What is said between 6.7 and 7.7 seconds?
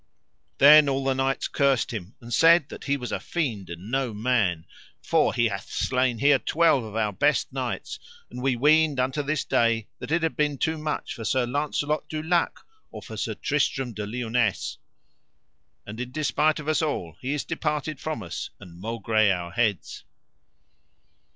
of our best